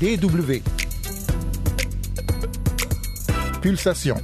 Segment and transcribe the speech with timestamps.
[0.00, 0.62] DW.
[3.60, 4.16] Pulsation.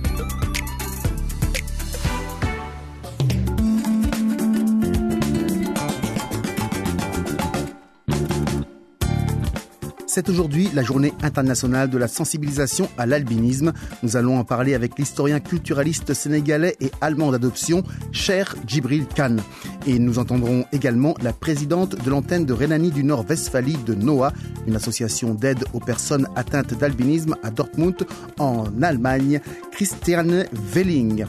[10.14, 13.72] C'est aujourd'hui la journée internationale de la sensibilisation à l'albinisme.
[14.04, 19.38] Nous allons en parler avec l'historien culturaliste sénégalais et allemand d'adoption, Cher Djibril Khan.
[19.88, 24.32] Et nous entendrons également la présidente de l'antenne de Rhénanie du Nord-Westphalie de NOAA,
[24.68, 28.06] une association d'aide aux personnes atteintes d'albinisme à Dortmund,
[28.38, 29.40] en Allemagne,
[29.72, 31.26] Christiane Welling.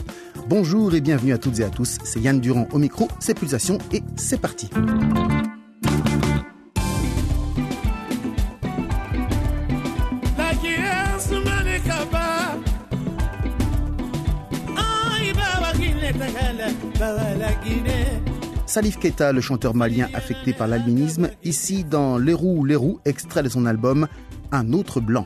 [0.47, 1.97] Bonjour et bienvenue à toutes et à tous.
[2.03, 4.69] C'est Yann Durand au micro, c'est Pulsation et c'est parti.
[18.65, 23.43] Salif Keita, le chanteur malien affecté par l'albinisme, ici dans Les roues, les roues, extrait
[23.43, 24.07] de son album
[24.51, 25.25] Un autre blanc.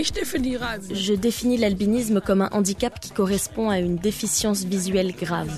[0.00, 5.50] Je définis l'albinisme comme un handicap qui correspond à une déficience visuelle grave.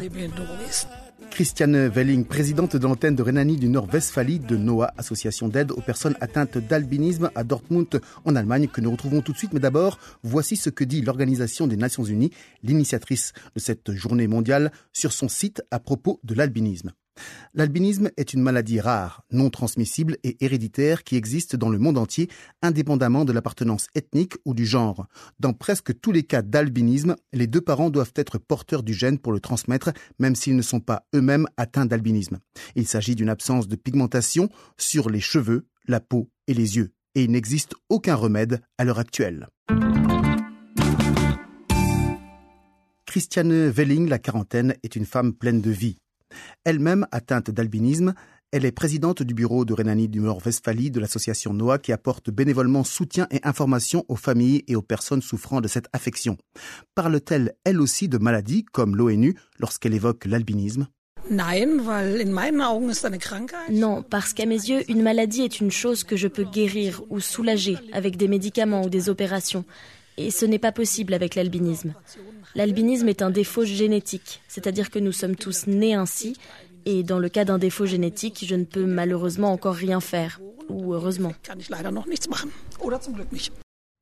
[1.31, 6.17] Christiane Welling, présidente de l'antenne de Rhénanie du Nord-Westphalie de NOAA, association d'aide aux personnes
[6.21, 9.53] atteintes d'albinisme à Dortmund en Allemagne, que nous retrouvons tout de suite.
[9.53, 14.73] Mais d'abord, voici ce que dit l'Organisation des Nations Unies, l'initiatrice de cette journée mondiale,
[14.93, 16.93] sur son site à propos de l'albinisme.
[17.55, 22.29] L'albinisme est une maladie rare, non transmissible et héréditaire qui existe dans le monde entier,
[22.63, 25.07] indépendamment de l'appartenance ethnique ou du genre.
[25.41, 29.33] Dans presque tous les cas d'albinisme, les deux parents doivent être porteurs du gène pour
[29.33, 32.39] le transmettre, même s'ils ne sont pas eux-mêmes atteints d'albinisme.
[32.77, 37.25] Il s'agit d'une absence de pigmentation sur les cheveux, la peau et les yeux, et
[37.25, 39.49] il n'existe aucun remède à l'heure actuelle.
[43.11, 45.99] Christiane Welling, la quarantaine, est une femme pleine de vie.
[46.65, 48.15] Elle-même atteinte d'albinisme,
[48.53, 52.83] elle est présidente du bureau de Rhénanie du Nord-Westphalie de l'association NOAA qui apporte bénévolement
[52.83, 56.37] soutien et information aux familles et aux personnes souffrant de cette affection.
[56.97, 60.89] Parle-t-elle elle aussi de maladies comme l'ONU lorsqu'elle évoque l'albinisme?
[63.71, 67.21] Non, parce qu'à mes yeux, une maladie est une chose que je peux guérir ou
[67.21, 69.65] soulager avec des médicaments ou des opérations.
[70.17, 71.95] Et ce n'est pas possible avec l'albinisme.
[72.55, 76.37] L'albinisme est un défaut génétique, c'est-à-dire que nous sommes tous nés ainsi,
[76.85, 80.95] et dans le cas d'un défaut génétique, je ne peux malheureusement encore rien faire, ou
[80.95, 81.33] heureusement.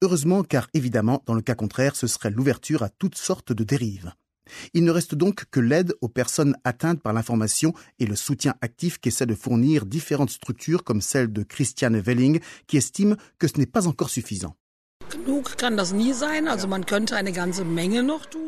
[0.00, 4.12] Heureusement, car évidemment, dans le cas contraire, ce serait l'ouverture à toutes sortes de dérives.
[4.72, 8.98] Il ne reste donc que l'aide aux personnes atteintes par l'information et le soutien actif
[8.98, 13.66] qu'essaient de fournir différentes structures comme celle de Christiane Welling, qui estime que ce n'est
[13.66, 14.56] pas encore suffisant.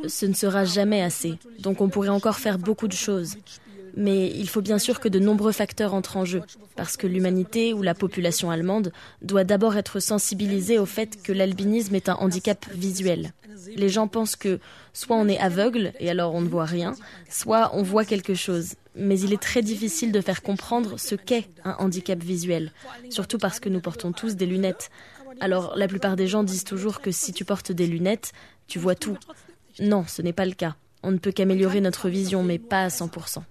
[0.09, 3.37] Ce ne sera jamais assez, donc on pourrait encore faire beaucoup de choses.
[3.97, 6.43] Mais il faut bien sûr que de nombreux facteurs entrent en jeu,
[6.77, 11.95] parce que l'humanité ou la population allemande doit d'abord être sensibilisée au fait que l'albinisme
[11.95, 13.33] est un handicap visuel.
[13.77, 14.59] Les gens pensent que
[14.93, 16.95] soit on est aveugle et alors on ne voit rien,
[17.29, 18.75] soit on voit quelque chose.
[18.97, 22.73] Mais il est très difficile de faire comprendre ce qu'est un handicap visuel,
[23.11, 24.91] surtout parce que nous portons tous des lunettes.
[25.41, 28.33] Alors la plupart des gens disent toujours que si tu portes des lunettes,
[28.67, 29.17] tu vois tout.
[29.81, 30.77] Non, ce n'est pas le cas.
[31.03, 33.43] On ne peut qu'améliorer notre vision, mais pas à 100%.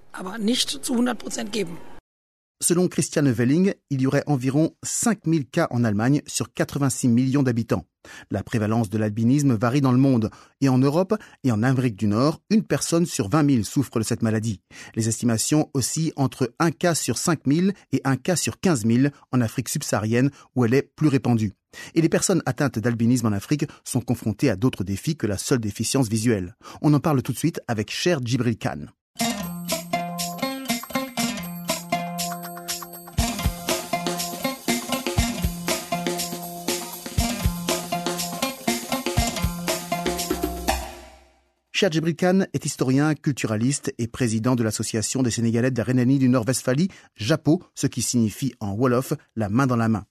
[2.62, 7.86] Selon Christiane Welling, il y aurait environ 5000 cas en Allemagne sur 86 millions d'habitants.
[8.32, 10.30] La prévalence de l'albinisme varie dans le monde,
[10.60, 14.04] et en Europe et en Amérique du Nord, une personne sur 20 000 souffre de
[14.04, 14.62] cette maladie.
[14.96, 19.08] Les estimations oscillent entre un cas sur 5 000 et un cas sur 15 000
[19.32, 21.54] en Afrique subsaharienne, où elle est plus répandue.
[21.96, 25.60] Et les personnes atteintes d'albinisme en Afrique sont confrontées à d'autres défis que la seule
[25.60, 26.56] déficience visuelle.
[26.82, 28.88] On en parle tout de suite avec Cher Djibril Khan.
[41.80, 46.20] Cher Djibril Khan est historien, culturaliste et président de l'association des Sénégalais de la Rhénanie
[46.20, 50.04] du Nord-Westphalie, JAPO, ce qui signifie en Wolof la main dans la main.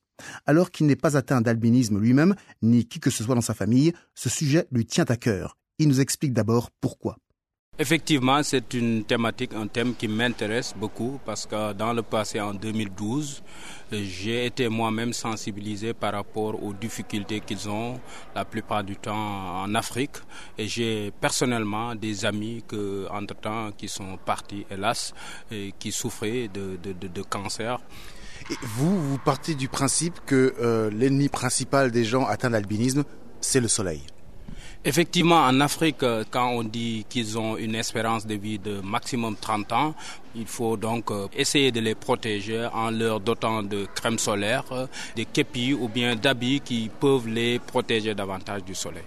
[0.47, 3.93] Alors qu'il n'est pas atteint d'albinisme lui-même, ni qui que ce soit dans sa famille,
[4.15, 5.57] ce sujet lui tient à cœur.
[5.79, 7.17] Il nous explique d'abord pourquoi.
[7.81, 12.53] Effectivement, c'est une thématique, un thème qui m'intéresse beaucoup parce que dans le passé, en
[12.53, 13.41] 2012,
[13.93, 18.01] j'ai été moi-même sensibilisé par rapport aux difficultés qu'ils ont
[18.35, 20.17] la plupart du temps en Afrique.
[20.59, 25.15] Et j'ai personnellement des amis que, entre-temps, qui sont partis, hélas,
[25.53, 27.79] et qui souffraient de, cancer.
[28.51, 33.05] Et vous, vous partez du principe que euh, l'ennemi principal des gens atteints d'albinisme,
[33.41, 34.03] c'est le soleil.
[34.85, 39.37] Effectivement, en Afrique, euh, quand on dit qu'ils ont une espérance de vie de maximum
[39.37, 39.95] 30 ans,
[40.35, 44.65] il faut donc euh, essayer de les protéger en leur dotant de crème solaire,
[45.17, 49.05] de képis ou bien d'habits qui peuvent les protéger davantage du soleil.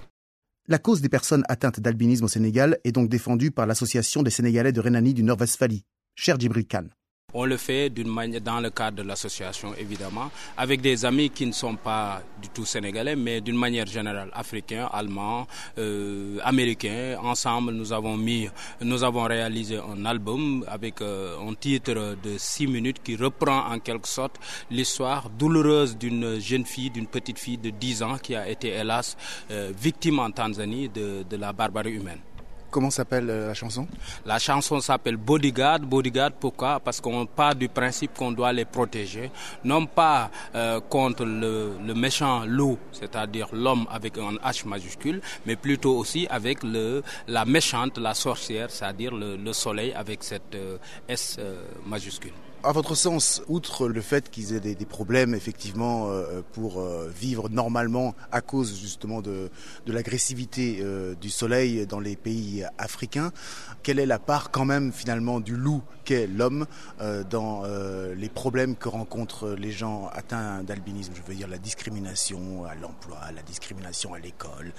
[0.68, 4.72] La cause des personnes atteintes d'albinisme au Sénégal est donc défendue par l'Association des Sénégalais
[4.72, 5.84] de Rhénanie du Nord-Westphalie.
[6.16, 6.86] Cher Djibril Khan.
[7.34, 11.46] On le fait d'une manière dans le cadre de l'association évidemment, avec des amis qui
[11.46, 15.48] ne sont pas du tout sénégalais, mais d'une manière générale africains, allemands,
[15.78, 17.18] euh, américains.
[17.24, 18.50] Ensemble, nous avons mis,
[18.82, 23.80] nous avons réalisé un album avec euh, un titre de six minutes qui reprend en
[23.80, 24.38] quelque sorte
[24.70, 29.18] l'histoire douloureuse d'une jeune fille, d'une petite fille de 10 ans qui a été hélas
[29.52, 32.20] euh, victime en Tanzanie de la barbarie humaine.
[32.72, 33.86] Comment s'appelle euh, la chanson?
[34.26, 35.80] La chanson s'appelle Bodyguard.
[35.82, 36.80] Bodyguard, pourquoi?
[36.80, 39.30] Parce qu'on part du principe qu'on doit les protéger,
[39.66, 45.58] non pas euh, contre le, le, méchant loup, c'est-à-dire l'homme avec un H majuscule, mais
[45.58, 50.78] plutôt aussi avec le, la méchante, la sorcière, c'est-à-dire le, le, soleil avec cette euh,
[51.10, 51.38] S
[51.86, 52.32] majuscule.
[52.64, 57.10] À votre sens, outre le fait qu'ils aient des, des, problèmes effectivement euh, pour euh,
[57.10, 59.50] vivre normalement à cause justement de,
[59.88, 63.32] l'agressivité euh, du soleil dans les pays africains,
[63.82, 66.68] quelle est la part quand même finalement du loup qu'est l'homme
[67.30, 67.64] dans
[68.16, 71.14] les problèmes que rencontrent les gens atteints d'albinisme?
[71.16, 74.72] Je veux dire la discrimination à l'emploi, la discrimination à l'école,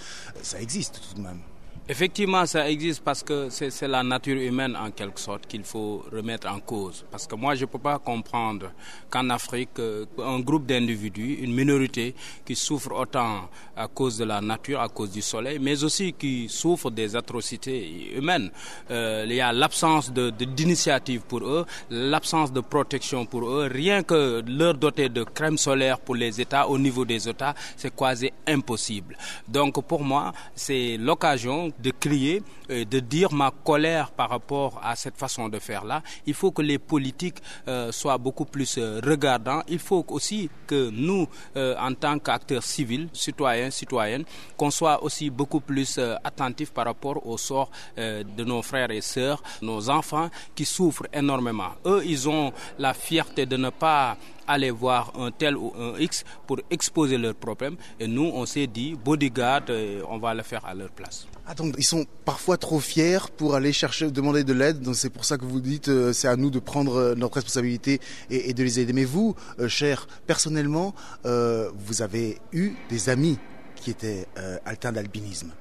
[0.43, 1.41] ça existe tout de même.
[1.89, 6.49] Effectivement, ça existe parce que c'est la nature humaine en quelque sorte qu'il faut remettre
[6.49, 7.05] en cause.
[7.11, 8.71] Parce que moi, je ne peux pas comprendre
[9.11, 9.81] qu'en Afrique,
[10.19, 12.15] un groupe d'individus, une minorité
[12.45, 16.49] qui souffre autant à cause de la nature, à cause du soleil, mais aussi qui
[16.49, 18.51] souffre des atrocités humaines.
[18.91, 23.69] Euh, il y a l'absence d'initiative de, pour eux, l'absence de protection pour eux.
[23.73, 27.95] Rien que leur doter de crème solaire pour les États, au niveau des États, c'est
[27.95, 29.17] quasi impossible.
[29.49, 35.17] Donc pour moi, c'est l'occasion de crier, de dire ma colère par rapport à cette
[35.17, 36.03] façon de faire là.
[36.27, 37.39] Il faut que les politiques
[37.69, 39.63] euh, soient beaucoup plus euh, regardants.
[39.69, 44.25] Il faut aussi que nous, euh, en tant qu'acteurs civils, citoyens, citoyennes,
[44.57, 49.43] qu'on soit aussi beaucoup plus attentifs par rapport au sort de nos frères et sœurs,
[49.61, 51.73] nos enfants qui souffrent énormément.
[51.87, 54.17] Eux, ils ont la fierté de ne pas
[54.53, 57.77] aller voir un tel ou un X pour exposer leurs problèmes.
[57.99, 59.63] Et nous, on s'est dit, bodyguard,
[60.09, 61.27] on va le faire à leur place.
[61.57, 64.81] Donc ils sont parfois trop fiers pour aller chercher, demander de l'aide.
[64.81, 67.35] Donc c'est pour ça que vous dites, euh, c'est à nous de prendre euh, notre
[67.35, 68.01] responsabilité
[68.31, 68.93] et, de les aider.
[68.93, 70.95] Mais vous, euh, cher, personnellement,
[71.27, 73.39] euh, vous avez eu des amis
[73.77, 75.53] qui étaient euh, atteints d'albinisme.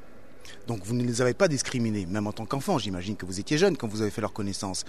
[0.67, 2.77] Donc vous ne les avez pas discriminés, même en tant qu'enfant.
[2.77, 4.85] J'imagine que vous étiez jeune quand vous avez fait leur connaissance.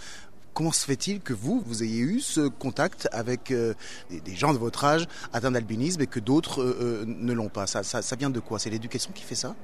[0.55, 3.73] Comment se fait-il que vous, vous ayez eu ce contact avec euh,
[4.11, 7.67] des, gens de votre âge atteints d'albinisme et que d'autres euh, ne l'ont pas?
[7.67, 8.59] Ça, ça, ça vient de quoi?
[8.59, 9.55] C'est l'éducation qui fait ça?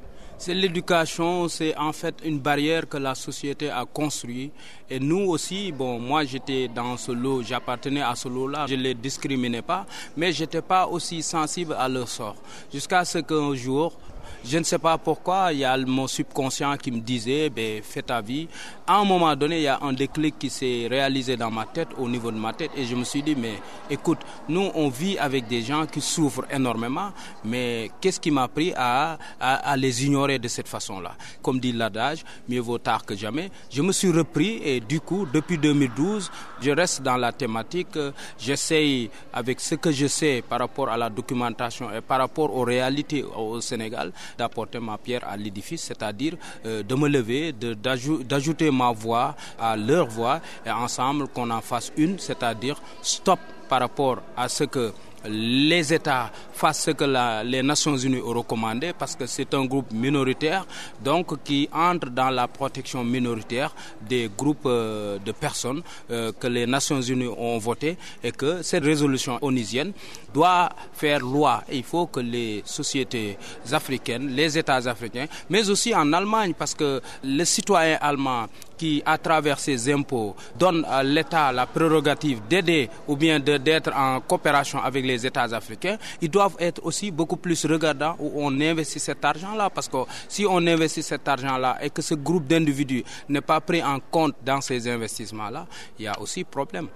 [0.40, 4.52] C'est l'éducation, c'est en fait une barrière que la société a construite.
[4.88, 8.82] Et nous aussi, bon, moi j'étais dans ce lot, j'appartenais à ce lot-là, je ne
[8.82, 9.84] les discriminais pas,
[10.16, 12.36] mais je n'étais pas aussi sensible à leur sort.
[12.72, 13.98] Jusqu'à ce qu'un jour,
[14.44, 18.02] je ne sais pas pourquoi, il y a mon subconscient qui me disait, ben, fais
[18.02, 18.48] ta vie.
[18.86, 21.88] À un moment donné, il y a un déclic qui s'est réalisé dans ma tête,
[21.98, 23.54] au niveau de ma tête, et je me suis dit, mais
[23.90, 24.18] écoute,
[24.48, 27.10] nous, on vit avec des gens qui souffrent énormément,
[27.44, 31.14] mais qu'est-ce qui m'a pris à, à, à, les ignorer de cette façon-là?
[31.42, 33.50] Comme dit l'adage, mieux vaut tard que jamais.
[33.70, 36.30] Je me suis repris, et du coup, depuis 2012,
[36.60, 37.98] je reste dans la thématique,
[38.38, 42.62] j'essaye, avec ce que je sais par rapport à la documentation et par rapport aux
[42.64, 46.34] réalités au Sénégal, d'apporter ma pierre à l'édifice, c'est-à-dire
[46.66, 51.92] euh, de me lever, d'ajouter ma voix à leur voix et ensemble qu'on en fasse
[51.96, 54.92] une, c'est-à-dire stop par rapport à ce que
[55.26, 57.04] les États fassent ce que
[57.44, 60.66] les Nations Unies ont recommandé parce que c'est un groupe minoritaire
[61.02, 63.74] donc qui entre dans la protection minoritaire
[64.08, 68.84] des groupes euh, de personnes euh, que les Nations Unies ont voté et que cette
[68.84, 69.92] résolution onisienne
[70.32, 71.62] doit faire loi.
[71.72, 73.36] Il faut que les sociétés
[73.72, 78.46] africaines, les États africains, mais aussi en Allemagne parce que les citoyens allemands
[78.78, 84.20] qui, à travers ses impôts, donne à l'État la prérogative d'aider ou bien d'être en
[84.20, 89.00] coopération avec les États africains, ils doivent être aussi beaucoup plus regardants où on investit
[89.00, 89.70] cet argent-là.
[89.70, 89.98] Parce que
[90.28, 94.36] si on investit cet argent-là et que ce groupe d'individus n'est pas pris en compte
[94.44, 95.66] dans ces investissements-là,
[95.98, 96.88] il y a aussi problème.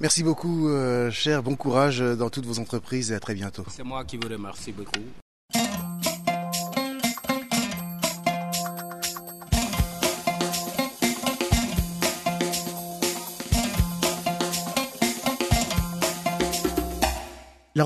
[0.00, 1.42] Merci beaucoup, euh, cher.
[1.42, 3.64] Bon courage dans toutes vos entreprises et à très bientôt.
[3.68, 5.02] C'est moi qui vous remercie beaucoup.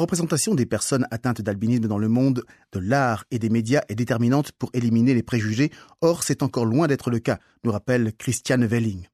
[0.03, 4.53] Représentation des personnes atteintes d'albinisme dans le monde de l'art et des médias est déterminante
[4.53, 5.71] pour éliminer les préjugés.
[6.01, 9.07] Or, c'est encore loin d'être le cas, nous rappelle Christiane Welling.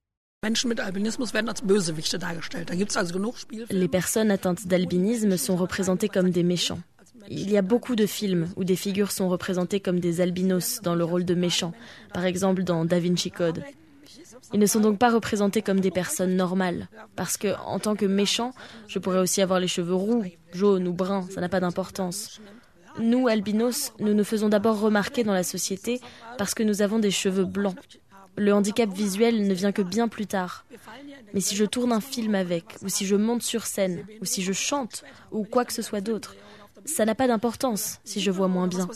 [3.71, 6.79] Les personnes atteintes d'albinisme sont représentées comme des méchants.
[7.29, 10.95] Il y a beaucoup de films où des figures sont représentées comme des albinos dans
[10.95, 11.73] le rôle de méchants,
[12.13, 13.63] par exemple dans Da Vinci Code.
[14.53, 18.05] Ils ne sont donc pas représentés comme des personnes normales, parce que en tant que
[18.05, 18.53] méchant,
[18.87, 22.39] je pourrais aussi avoir les cheveux roux, jaunes ou bruns, ça n'a pas d'importance.
[22.97, 26.01] Nous, albinos, nous nous faisons d'abord remarquer dans la société
[26.37, 27.75] parce que nous avons des cheveux blancs.
[28.35, 30.65] Le handicap visuel ne vient que bien plus tard.
[31.33, 34.41] Mais si je tourne un film avec, ou si je monte sur scène, ou si
[34.41, 36.35] je chante, ou quoi que ce soit d'autre,
[36.85, 38.87] ça n'a pas d'importance si je vois moins bien.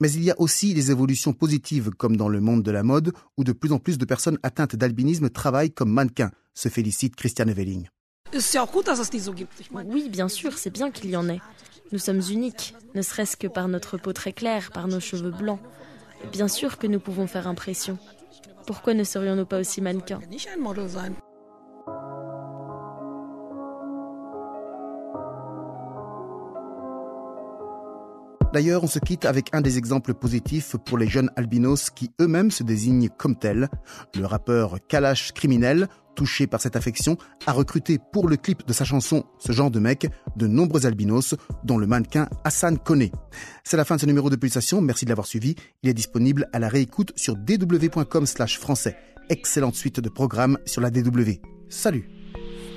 [0.00, 3.12] Mais il y a aussi des évolutions positives, comme dans le monde de la mode,
[3.36, 7.52] où de plus en plus de personnes atteintes d'albinisme travaillent comme mannequins, se félicite Christiane
[7.52, 7.88] Welling.
[9.86, 11.40] Oui, bien sûr, c'est bien qu'il y en ait.
[11.90, 15.60] Nous sommes uniques, ne serait-ce que par notre peau très claire, par nos cheveux blancs.
[16.32, 17.98] Bien sûr que nous pouvons faire impression.
[18.66, 20.20] Pourquoi ne serions-nous pas aussi mannequins?
[28.52, 32.50] D'ailleurs, on se quitte avec un des exemples positifs pour les jeunes albinos qui eux-mêmes
[32.50, 33.68] se désignent comme tels.
[34.16, 38.84] Le rappeur Kalash Criminel, touché par cette affection, a recruté pour le clip de sa
[38.84, 43.10] chanson Ce genre de mec de nombreux albinos, dont le mannequin Hassan Kone.
[43.64, 44.80] C'est la fin de ce numéro de Pulsation.
[44.80, 45.54] Merci de l'avoir suivi.
[45.82, 48.96] Il est disponible à la réécoute sur dw.com slash français.
[49.28, 51.32] Excellente suite de programmes sur la DW.
[51.68, 52.17] Salut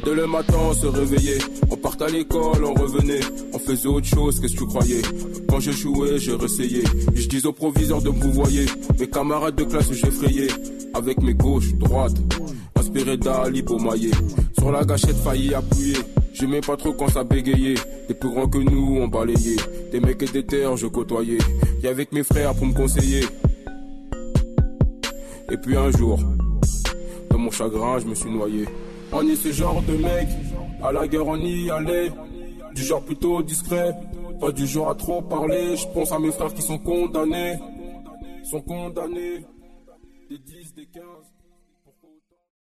[0.03, 1.38] Dès le matin, on se réveillait.
[1.70, 3.20] On partait à l'école, on revenait.
[3.53, 5.01] On faisait autre chose, qu'est-ce que tu croyais?
[5.48, 6.84] Quand je jouais, je réessayais.
[7.13, 8.65] Je dis au proviseur de me voyer.
[9.00, 10.48] Mes camarades de classe, j'effrayais.
[10.96, 12.17] Avec mes gauches, droites.
[12.75, 14.12] Inspiré d'Ali mailler.
[14.58, 15.98] Sur la gâchette, failli appuyer.
[16.34, 17.75] J'aimais pas trop quand ça bégayait.
[18.08, 19.58] Des plus grands que nous, on balayait.
[19.91, 21.38] Des mecs et des terres, je côtoyais.
[21.84, 23.24] Et avec mes frères pour me conseiller.
[25.51, 26.17] Et puis un jour,
[27.29, 28.65] dans mon chagrin, je me suis noyé.
[29.13, 30.27] On est ce genre de mec,
[30.82, 32.12] à la guerre on y allait,
[32.74, 33.94] du genre plutôt discret,
[34.39, 35.75] pas du genre à trop parler.
[35.75, 37.60] Je pense à mes frères qui sont condamnés,
[38.44, 39.46] sont condamnés,
[40.30, 41.03] des 10, des 15.